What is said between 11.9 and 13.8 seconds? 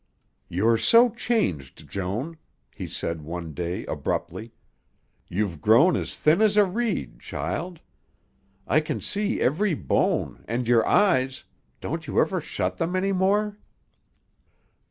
you ever shut them any more?"